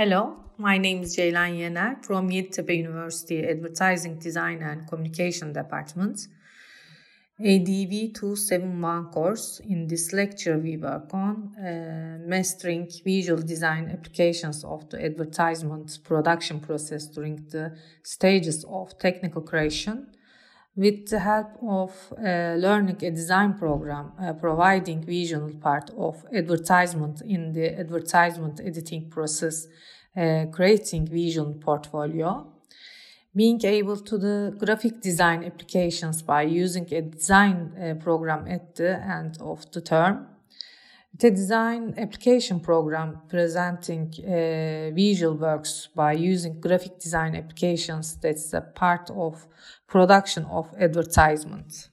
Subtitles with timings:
[0.00, 6.28] Hello, my name is Ceylan Yener from Yeditepe University Advertising Design and Communication Department.
[7.40, 9.60] ADV 271 course.
[9.68, 16.60] In this lecture, we work on uh, mastering visual design applications of the advertisement production
[16.60, 20.06] process during the stages of technical creation
[20.78, 27.20] with the help of uh, learning a design program uh, providing visual part of advertisement
[27.22, 29.66] in the advertisement editing process
[30.16, 32.46] uh, creating visual portfolio
[33.34, 38.92] being able to the graphic design applications by using a design uh, program at the
[39.18, 40.28] end of the term
[41.14, 48.60] the design application program presenting uh, visual works by using graphic design applications that's a
[48.60, 49.46] part of
[49.86, 51.90] production of advertisements.